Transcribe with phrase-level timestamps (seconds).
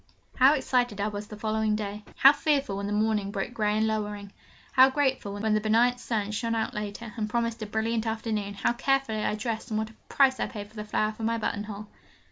[0.37, 3.85] How excited I was the following day: how fearful, when the morning broke grey and
[3.85, 4.33] lowering:
[4.71, 8.73] how grateful, when the benignant sun shone out later, and promised a brilliant afternoon: how
[8.73, 11.85] carefully I dressed, and what a price I paid for the flower for my buttonhole!